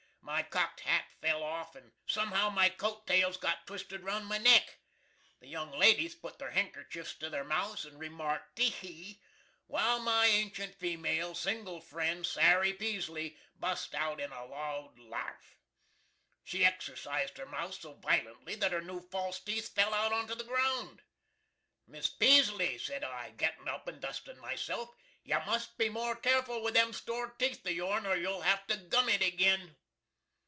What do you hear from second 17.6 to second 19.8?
so vilently that her new false teeth